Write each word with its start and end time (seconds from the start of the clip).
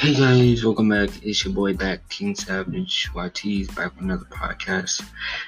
Hey 0.00 0.14
guys, 0.14 0.64
welcome 0.64 0.88
back. 0.88 1.10
It's 1.22 1.44
your 1.44 1.52
boy 1.52 1.74
back, 1.74 2.08
King 2.08 2.34
Savage 2.34 3.10
YT's 3.12 3.68
back 3.68 3.94
with 3.94 4.04
another 4.04 4.24
podcast. 4.30 5.04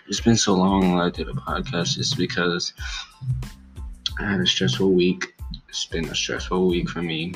It's 0.07 0.21
been 0.21 0.37
so 0.37 0.53
long 0.53 1.01
I 1.01 1.09
did 1.09 1.31
a 1.31 1.33
podcast 1.33 1.95
just 1.95 2.19
because 2.19 2.75
I 4.21 4.31
had 4.31 4.41
a 4.41 4.47
stressful 4.47 4.93
week. 4.93 5.33
It's 5.71 5.87
been 5.87 6.05
a 6.05 6.15
stressful 6.15 6.69
week 6.69 6.91
for 6.91 7.01
me. 7.01 7.33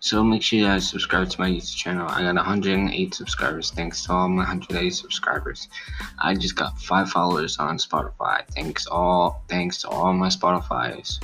So 0.00 0.24
make 0.24 0.42
sure 0.42 0.58
you 0.58 0.64
guys 0.64 0.88
subscribe 0.88 1.30
to 1.30 1.40
my 1.40 1.48
YouTube 1.48 1.76
channel. 1.76 2.08
I 2.08 2.22
got 2.22 2.34
108 2.34 3.14
subscribers. 3.14 3.70
Thanks 3.70 4.04
to 4.06 4.12
all 4.12 4.28
my 4.28 4.42
108 4.42 4.90
subscribers. 4.90 5.68
I 6.18 6.34
just 6.34 6.56
got 6.56 6.76
five 6.80 7.08
followers 7.10 7.58
on 7.58 7.78
Spotify. 7.78 8.42
Thanks 8.56 8.88
all 8.88 9.44
thanks 9.48 9.82
to 9.82 9.88
all 9.88 10.12
my 10.14 10.30
Spotify's 10.30 11.20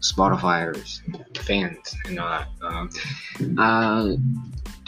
Spotifyers, 0.00 1.00
fans, 1.36 1.94
and 2.06 2.18
all 2.18 2.28
that. 2.30 2.48
Um, 2.62 2.90
uh, 3.58 4.16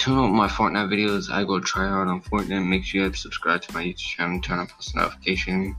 tune 0.01 0.19
out 0.19 0.29
my 0.29 0.49
Fortnite 0.49 0.89
videos. 0.89 1.31
I 1.31 1.45
go 1.45 1.61
try 1.61 1.87
out 1.87 2.09
on 2.09 2.23
Fortnite. 2.23 2.67
Make 2.67 2.85
sure 2.85 3.05
you 3.05 3.13
subscribe 3.13 3.61
to 3.63 3.75
my 3.75 3.85
YouTube 3.85 3.99
channel, 3.99 4.41
turn 4.41 4.59
on 4.59 4.67
post 4.67 4.97
notification. 4.97 5.77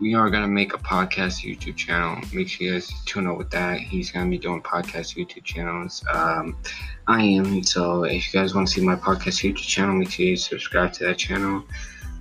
We 0.00 0.14
are 0.14 0.28
gonna 0.28 0.48
make 0.48 0.74
a 0.74 0.78
podcast 0.78 1.42
YouTube 1.42 1.76
channel. 1.76 2.20
Make 2.34 2.48
sure 2.48 2.66
you 2.66 2.72
guys 2.74 2.92
tune 3.06 3.26
out 3.26 3.38
with 3.38 3.50
that. 3.52 3.80
He's 3.80 4.10
gonna 4.10 4.28
be 4.28 4.36
doing 4.36 4.60
podcast 4.60 5.16
YouTube 5.16 5.44
channels. 5.44 6.04
Um, 6.12 6.58
I 7.08 7.22
am. 7.22 7.62
So 7.62 8.04
if 8.04 8.34
you 8.34 8.40
guys 8.40 8.54
want 8.54 8.68
to 8.68 8.74
see 8.74 8.84
my 8.84 8.96
podcast 8.96 9.42
YouTube 9.42 9.56
channel, 9.66 9.94
make 9.94 10.10
sure 10.10 10.26
you 10.26 10.36
subscribe 10.36 10.92
to 10.94 11.04
that 11.04 11.16
channel. 11.16 11.64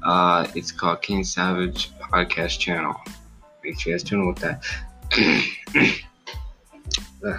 Uh, 0.03 0.47
it's 0.55 0.71
called 0.71 1.01
King 1.01 1.25
Savage 1.25 1.91
Podcast 1.99 2.57
Channel. 2.59 2.95
Make 3.65 3.77
sure 3.77 3.91
you 3.91 3.97
guys 3.97 4.03
tune 4.03 4.21
out 4.21 4.27
with 4.27 4.61
that. 5.73 5.97
Uh, 7.23 7.37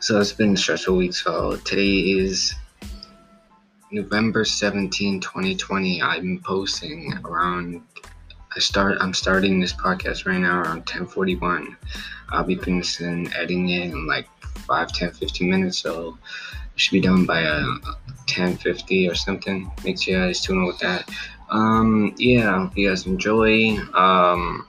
so 0.00 0.20
it's 0.20 0.32
been 0.32 0.54
a 0.54 0.56
stressful 0.56 0.96
week. 0.96 1.14
So 1.14 1.54
today 1.58 2.00
is 2.00 2.52
November 3.94 4.44
17, 4.44 5.20
2020, 5.20 6.02
I'm 6.02 6.40
posting 6.44 7.14
around 7.24 7.80
I 8.56 8.58
start 8.58 8.98
I'm 9.00 9.14
starting 9.14 9.60
this 9.60 9.72
podcast 9.72 10.26
right 10.26 10.38
now 10.38 10.62
around 10.62 10.78
1041. 10.78 11.76
I'll 12.30 12.42
be 12.42 12.56
finishing 12.56 13.32
editing 13.34 13.68
it 13.68 13.92
in 13.92 14.06
like 14.08 14.28
5, 14.66 14.92
10, 14.92 15.12
15 15.12 15.48
minutes, 15.48 15.78
so 15.78 16.18
it 16.74 16.80
should 16.80 16.92
be 16.92 17.00
done 17.00 17.24
by 17.24 17.44
uh, 17.44 17.78
1050 18.26 19.08
or 19.08 19.14
something. 19.14 19.70
Make 19.84 20.02
sure 20.02 20.14
you 20.14 20.26
guys 20.26 20.40
tune 20.40 20.58
in 20.58 20.66
with 20.66 20.80
that. 20.80 21.08
Um 21.50 22.16
yeah, 22.18 22.58
hope 22.58 22.76
you 22.76 22.88
guys 22.88 23.06
enjoy. 23.06 23.78
Um 23.94 24.66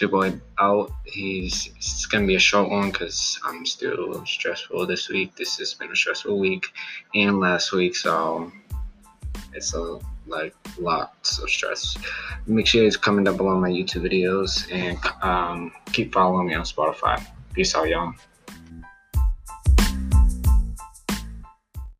your 0.00 0.10
boy 0.10 0.38
out. 0.58 0.90
He's 1.04 1.70
it's 1.76 2.06
gonna 2.06 2.26
be 2.26 2.36
a 2.36 2.40
short 2.40 2.70
one 2.70 2.90
because 2.90 3.38
I'm 3.44 3.64
still 3.66 4.24
stressful 4.24 4.86
this 4.86 5.08
week. 5.08 5.34
This 5.36 5.58
has 5.58 5.74
been 5.74 5.90
a 5.90 5.96
stressful 5.96 6.38
week 6.38 6.66
and 7.14 7.40
last 7.40 7.72
week, 7.72 7.96
so 7.96 8.52
it's 9.52 9.74
a 9.74 9.98
like 10.26 10.54
lots 10.78 11.38
of 11.38 11.48
stress. 11.48 11.96
Make 12.46 12.66
sure 12.66 12.84
it's 12.84 12.96
coming 12.96 13.24
down 13.24 13.36
below 13.36 13.58
my 13.58 13.70
YouTube 13.70 14.10
videos 14.10 14.70
and 14.72 14.98
um, 15.22 15.72
keep 15.92 16.12
following 16.12 16.48
me 16.48 16.54
on 16.54 16.62
Spotify. 16.64 17.24
Peace 17.52 17.74
out, 17.74 17.88
y'all. 17.88 18.14